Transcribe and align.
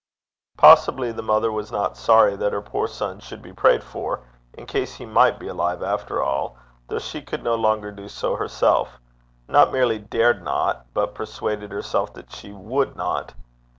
Possibly 0.57 1.11
the 1.11 1.21
mother 1.21 1.51
was 1.51 1.71
not 1.71 1.95
sorry 1.95 2.35
that 2.35 2.53
her 2.53 2.61
poor 2.63 2.87
son 2.87 3.19
should 3.19 3.39
be 3.43 3.53
prayed 3.53 3.83
for, 3.83 4.23
in 4.53 4.65
case 4.65 4.95
he 4.95 5.05
might 5.05 5.37
be 5.37 5.47
alive 5.47 5.83
after 5.83 6.23
all, 6.23 6.57
though 6.87 6.97
she 6.97 7.21
could 7.21 7.43
no 7.43 7.53
longer 7.53 7.91
do 7.91 8.09
so 8.09 8.35
herself 8.35 8.99
not 9.47 9.71
merely 9.71 9.99
dared 9.99 10.41
not, 10.43 10.87
but 10.95 11.13
persuaded 11.13 11.71
herself 11.71 12.15
that 12.15 12.31
she 12.31 12.51
would 12.51 12.95
not. 12.95 13.35